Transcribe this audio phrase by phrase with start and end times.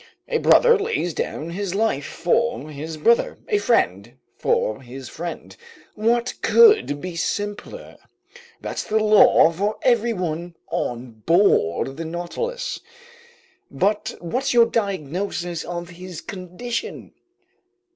[0.27, 5.55] A brother lays down his life for his brother, a friend for his friend,
[5.93, 7.97] what could be simpler?
[8.59, 12.79] That's the law for everyone on board the Nautilus.
[13.69, 17.13] But what's your diagnosis of his condition?"